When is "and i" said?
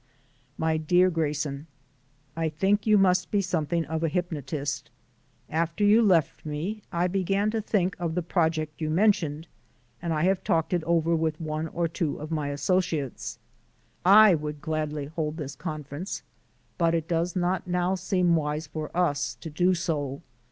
10.01-10.23